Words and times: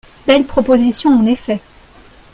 Belle 0.25 0.47
proposition 0.47 1.11
en 1.11 1.27
effet 1.27 1.61